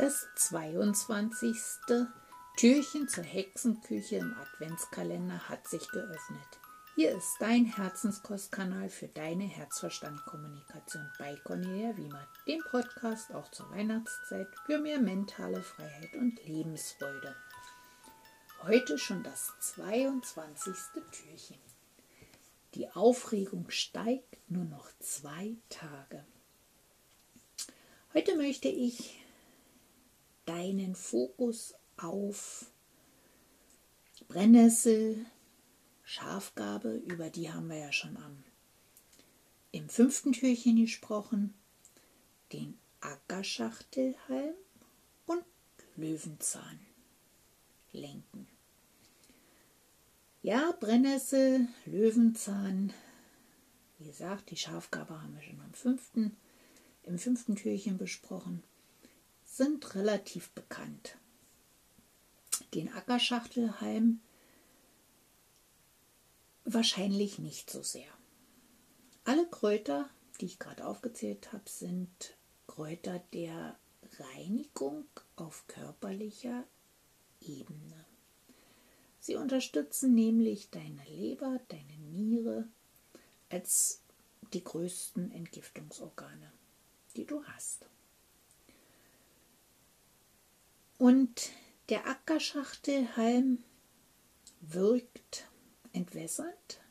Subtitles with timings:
[0.00, 1.54] Das 22.
[2.56, 6.58] Türchen zur Hexenküche im Adventskalender hat sich geöffnet.
[6.94, 14.48] Hier ist dein Herzenskostkanal für deine Herzverstandkommunikation bei Cornelia Wiemer, dem Podcast auch zur Weihnachtszeit
[14.64, 17.36] für mehr mentale Freiheit und Lebensfreude.
[18.62, 20.74] Heute schon das 22.
[21.12, 21.58] Türchen.
[22.74, 26.24] Die Aufregung steigt nur noch zwei Tage.
[28.14, 29.19] Heute möchte ich
[30.50, 32.72] deinen Fokus auf
[34.26, 35.24] Brennnessel,
[36.02, 38.42] Schafgabe, über die haben wir ja schon am,
[39.70, 41.54] im fünften Türchen gesprochen,
[42.52, 44.56] den Ackerschachtelhalm
[45.26, 45.44] und
[45.94, 46.80] Löwenzahn
[47.92, 48.48] lenken.
[50.42, 52.92] Ja, Brennnessel, Löwenzahn,
[53.98, 56.36] wie gesagt, die Schafgabe haben wir schon am fünften,
[57.04, 58.64] im fünften Türchen besprochen
[59.60, 61.18] sind relativ bekannt.
[62.72, 64.22] Den Ackerschachtelhalm
[66.64, 68.08] wahrscheinlich nicht so sehr.
[69.24, 70.08] Alle Kräuter,
[70.40, 72.38] die ich gerade aufgezählt habe, sind
[72.68, 73.78] Kräuter der
[74.18, 75.04] Reinigung
[75.36, 76.64] auf körperlicher
[77.42, 78.06] Ebene.
[79.18, 82.66] Sie unterstützen nämlich deine Leber, deine Niere
[83.50, 84.00] als
[84.54, 86.50] die größten Entgiftungsorgane,
[87.14, 87.84] die du hast.
[91.00, 91.52] Und
[91.88, 93.64] der Ackerschachtelhalm
[94.60, 95.48] wirkt
[95.94, 96.82] entwässert.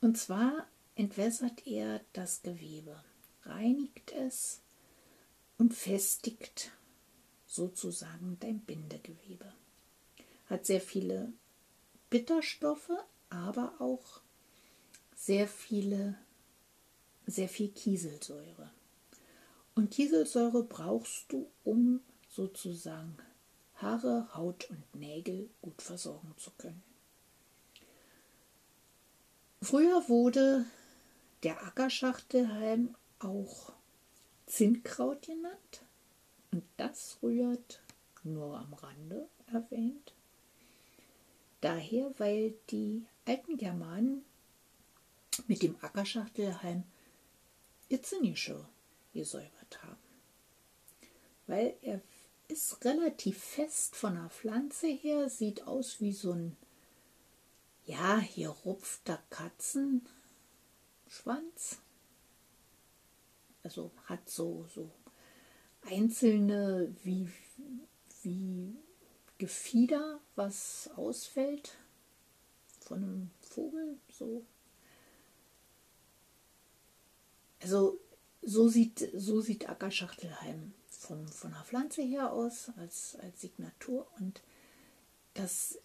[0.00, 0.66] Und zwar
[0.96, 3.04] entwässert er das Gewebe,
[3.44, 4.62] reinigt es
[5.58, 6.72] und festigt
[7.46, 9.52] sozusagen dein Bindegewebe.
[10.46, 11.32] Hat sehr viele
[12.10, 12.90] Bitterstoffe,
[13.30, 14.22] aber auch
[15.14, 16.18] sehr viele,
[17.28, 18.72] sehr viel Kieselsäure.
[19.76, 22.00] Und Kieselsäure brauchst du, um
[22.36, 23.16] sozusagen
[23.76, 26.82] Haare, Haut und Nägel gut versorgen zu können.
[29.62, 30.66] Früher wurde
[31.42, 33.72] der Ackerschachtelhalm auch
[34.44, 35.82] Zinnkraut genannt
[36.52, 37.82] und das rührt
[38.22, 40.12] nur am Rande erwähnt.
[41.62, 44.24] Daher, weil die alten Germanen
[45.46, 46.84] mit dem Ackerschachtelhalm
[47.88, 48.68] ihr Zinngeschirr
[49.14, 49.96] gesäubert haben.
[51.46, 52.00] Weil er
[52.48, 56.56] ist relativ fest von der Pflanze her, sieht aus wie so ein,
[57.84, 60.06] ja, hier rupfter Katzenschwanz.
[63.62, 64.90] Also hat so, so
[65.82, 67.28] einzelne wie,
[68.22, 68.76] wie
[69.38, 71.76] Gefieder, was ausfällt
[72.80, 74.44] von einem Vogel, so.
[77.60, 77.98] Also
[78.46, 84.40] so sieht, so sieht Ackerschachtelheim vom, von der Pflanze her aus als, als Signatur und
[85.34, 85.78] das,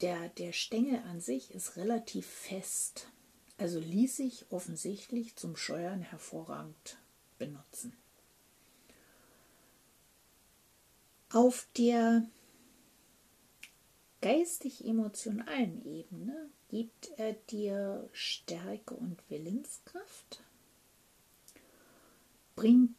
[0.00, 3.08] der, der Stängel an sich ist relativ fest.
[3.56, 6.98] Also ließ sich offensichtlich zum Scheuern hervorragend
[7.38, 7.96] benutzen.
[11.30, 12.26] Auf der
[14.22, 20.42] geistig-emotionalen Ebene gibt er dir Stärke und Willenskraft,
[22.58, 22.96] bringt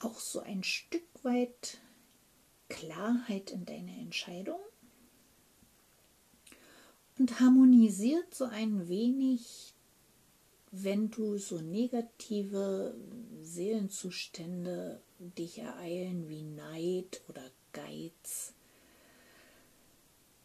[0.00, 1.78] auch so ein Stück weit
[2.68, 4.60] Klarheit in deine Entscheidung
[7.18, 9.72] und harmonisiert so ein wenig,
[10.72, 12.94] wenn du so negative
[13.40, 15.00] Seelenzustände
[15.38, 18.52] dich ereilen wie Neid oder Geiz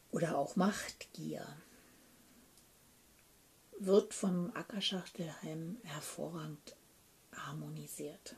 [0.10, 1.45] oder auch Machtgier
[3.77, 6.76] wird vom Ackerschachtelheim hervorragend
[7.45, 8.36] harmonisiert.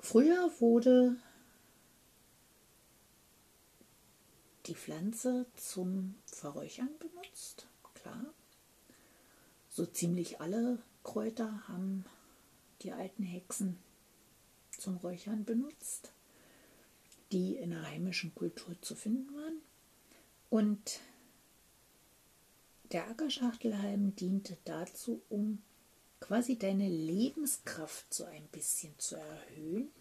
[0.00, 1.16] Früher wurde
[4.66, 8.32] die Pflanze zum Verräuchern benutzt, klar.
[9.70, 12.04] So ziemlich alle Kräuter haben
[12.82, 13.78] die alten Hexen
[14.76, 16.12] zum Räuchern benutzt,
[17.30, 19.60] die in der heimischen Kultur zu finden waren.
[20.50, 21.00] Und
[22.90, 25.62] der Ackerschachtelhalm diente dazu, um
[26.32, 29.92] quasi deine Lebenskraft so ein bisschen zu erhöhen,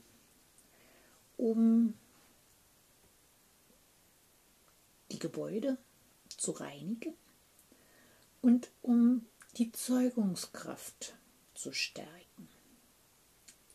[1.36, 1.94] um
[5.12, 5.78] die Gebäude
[6.30, 7.16] zu reinigen
[8.42, 9.26] und um
[9.58, 11.18] die Zeugungskraft
[11.54, 12.48] zu stärken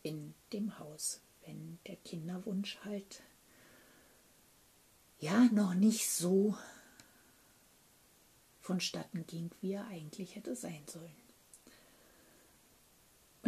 [0.03, 3.23] in dem Haus, wenn der Kinderwunsch halt
[5.21, 6.57] ja noch nicht so
[8.63, 11.26] vonstatten ging, wie er eigentlich hätte sein sollen.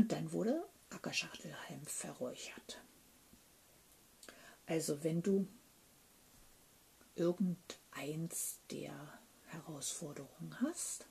[0.09, 2.83] Dann wurde Ackerschachtelhalm verräuchert.
[4.65, 5.47] Also wenn du
[7.15, 11.07] irgendeins der Herausforderungen hast,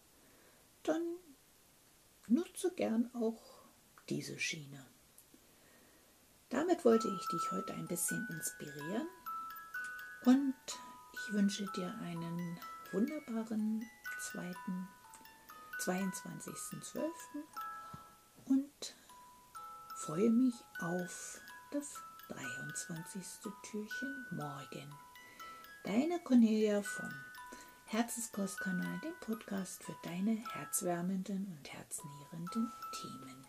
[0.82, 1.02] dann
[2.28, 3.42] nutze gern auch
[4.10, 4.84] diese Schiene.
[6.50, 9.08] Damit wollte ich dich heute ein bisschen inspirieren
[10.26, 10.56] und
[11.14, 12.60] ich wünsche dir einen
[12.92, 13.86] wunderbaren
[14.20, 14.88] zweiten
[15.82, 17.04] 22.12.
[18.50, 18.96] und
[19.96, 21.42] freue mich auf
[21.72, 21.96] das
[22.30, 23.24] 23.
[23.64, 24.94] Türchen morgen.
[25.84, 27.10] Deine Cornelia vom
[27.86, 32.72] Herzenskostkanal, dem Podcast für deine herzwärmenden und herznährenden
[33.02, 33.47] Themen.